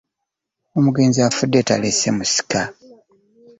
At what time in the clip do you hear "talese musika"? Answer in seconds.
1.67-2.61